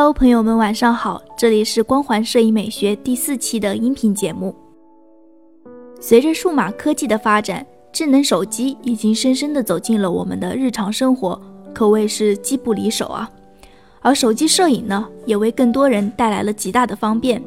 [0.00, 4.56] Hello，朋友们，晚上好，这里是光环摄影美学第四期的音频节目。
[6.00, 11.38] 随着数码科技的发展，智能手机已经深深地走进了我们的日常生活，
[11.74, 13.30] 可谓是机不离手啊。
[14.00, 17.42] 而手机摄影呢，也为更多人带来了极大的方便。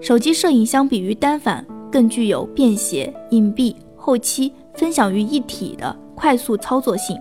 [0.00, 7.16] 手机摄影相比于单反，更具有便携、隐蔽、后期分享于一体的快速操作性。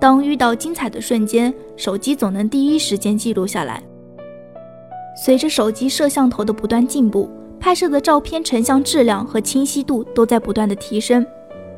[0.00, 3.82] 当遇到精彩的瞬间，手机总能第一时间记录下来。
[5.24, 11.26] 随着手机摄像头的不断进步，拍摄的照片成像质量和清晰度都在不断的提升。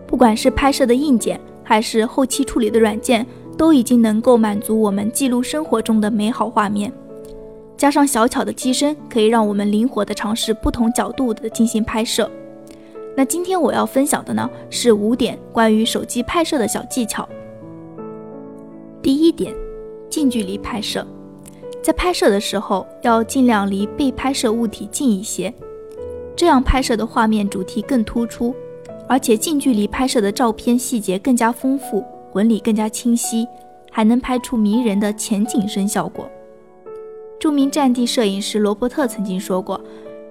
[0.07, 6.93] 不管是拍摄的硬件，还是后期处理的软件，都已经能够满足我们记录生活中的美好画面。
[7.79, 12.31] 加上小巧的机身，可以让我们灵活的尝试不同角度的进行拍摄。
[13.17, 17.27] 那今天我要分享的呢，是五点关于手机拍摄的小技巧。
[19.03, 19.55] 第一点，
[20.11, 21.07] 近距离拍摄，
[21.83, 25.53] 在拍摄的时候要尽量离被拍摄物体近一些，
[26.37, 28.55] 这样拍摄的画面主题更突出，
[29.09, 33.49] 而且近距离拍摄的照片细节更加丰富，纹理更加清晰，
[33.91, 36.29] 还能拍出迷人的前景深效果。
[37.39, 39.81] 著名战地摄影师罗伯特曾经说过：“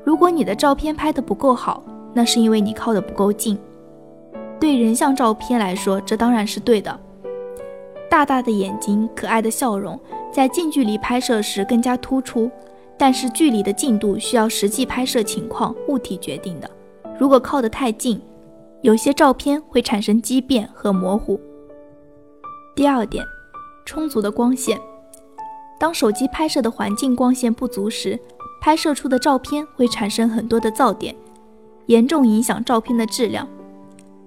[0.06, 1.84] 如果你的照片拍得不够好，
[2.14, 3.58] 那是因为你靠得不够近。”
[4.62, 7.00] 对人像照片来说，这当然是对的。
[8.10, 10.00] 大大的眼睛，可爱的笑容，
[10.32, 12.50] 在近距离拍摄时更加突出。
[12.98, 16.70] 但是距离的近度需要实际拍摄情况、物体决定的。
[17.18, 18.22] 如果靠得太近，
[18.82, 21.40] 有些照片会产生畸变和模糊。
[22.76, 23.24] 第二点，
[23.86, 24.78] 充足的光线。
[25.80, 28.20] 当手机拍摄的环境光线不足时，
[28.60, 31.16] 拍摄出的照片会产生很多的噪点，
[31.86, 33.48] 严重影响照片的质量。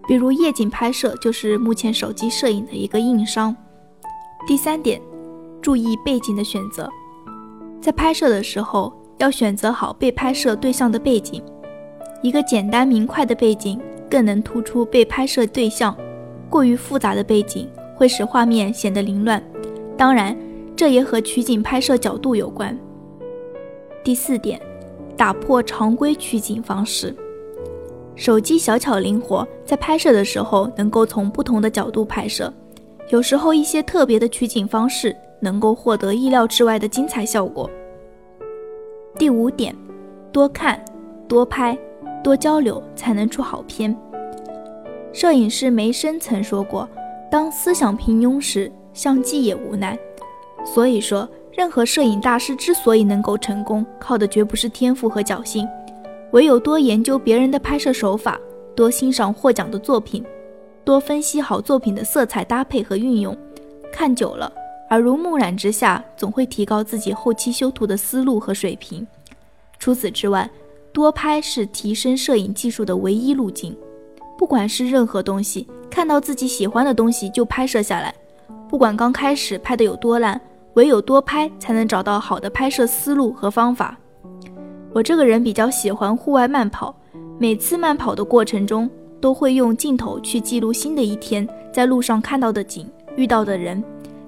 [0.09, 3.55] 比如夜景拍摄就是目前手机摄影的一个硬伤。
[4.45, 5.01] 第三点，
[5.61, 6.91] 注意背景的选择，
[7.81, 11.41] 在拍摄的时候要选择好被拍摄对象的背景，
[12.23, 15.97] 一个简单明快的背景更能突出被拍摄对象，
[16.51, 19.41] 过于复杂的背景会使画面显得凌乱。
[19.97, 20.37] 当然，
[20.75, 22.77] 这也和取景拍摄角度有关。
[24.03, 24.61] 第四点，
[25.17, 27.15] 打破常规取景方式，
[28.17, 32.53] 手机小巧灵活，在拍摄的时候能够从不同的角度拍摄。
[33.13, 37.69] 有时候一些特别的取景方式能够获得意料之外的精彩效果。
[39.19, 39.77] 第五点，
[40.33, 40.83] 多看、
[41.29, 41.79] 多拍、
[42.25, 43.95] 多交流，才能出好片。
[45.13, 46.89] 摄影师梅森曾说过
[47.31, 49.95] ：“当思想平庸时，相机也无奈。”
[50.65, 55.69] 所以说，任何摄影大师之所以能够成功，靠的绝不是天赋和侥幸，
[56.31, 58.41] 唯有多研究别人的拍摄手法，
[58.75, 60.25] 多欣赏获奖的作品。
[60.85, 63.37] 多分析好作品的色彩搭配和运用，
[63.93, 64.53] 看久了，
[64.91, 69.07] 耳濡目染之下，总会提高自己后期修图的思路和水平。
[69.79, 70.51] 除此之外，
[70.93, 73.77] 多拍是提升摄影技术的唯一路径。
[74.37, 78.13] 不管是任何东西，看到自己喜欢的东西就拍摄下来。
[78.69, 80.41] 不管刚开始拍的有多烂，
[80.75, 83.97] 唯有多拍才能找到好的拍摄思路和方法。
[84.93, 86.95] 我这个人比较喜欢户外慢跑，
[87.39, 88.91] 每次慢跑的过程中。
[89.23, 93.83] 都会用镜头去记录新的一天在路上看到的景、遇到的人，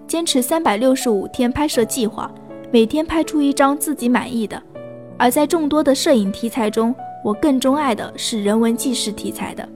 [0.06, 2.32] 坚持三百六十五天拍摄计划，
[2.70, 4.62] 每天拍出一张自己满意的。
[5.18, 6.94] 而在众多的摄影题材中，
[7.24, 9.68] 我更钟爱的是人文纪实题材的。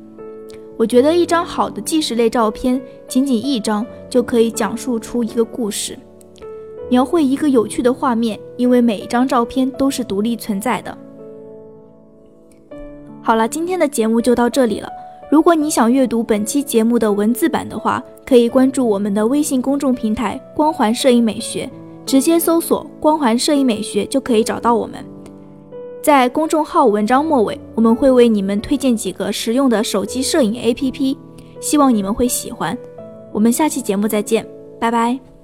[0.77, 5.99] 我觉得一张好的纪实类照片，仅仅一张就可以讲述出一个故事，
[6.89, 10.97] 描绘一个有趣的画面，因为每一张照片都是独立存在的。
[13.21, 14.89] 好了，今天的节目就到这里了。
[15.31, 21.69] 如果你想阅读本期节目的文字版的话，可以关注我们的微信公众平台“光环摄影美学”，
[22.07, 25.05] 直接搜索“光环摄影美学”就可以找到我们。
[26.03, 31.17] 在公众号文章末尾，我们会为你们推荐几个实用的手机摄影 APP，
[31.61, 32.77] 希望你们会喜欢。
[33.31, 34.47] 我们下期节目再见，
[34.81, 35.38] 拜拜。